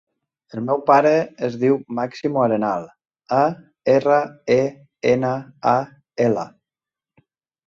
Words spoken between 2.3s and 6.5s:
Arenal: a, erra, e, ena, a, ela.